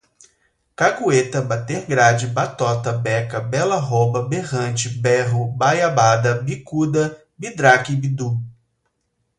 [0.75, 8.31] cagueta, bater grade, batota, beca, bela roba, berrante, berro, biabada, bicuda, bidraque, bidú